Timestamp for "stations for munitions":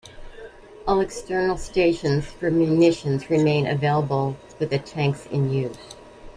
1.57-3.29